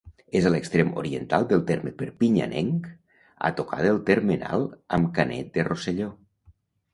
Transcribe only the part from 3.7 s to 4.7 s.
del termenal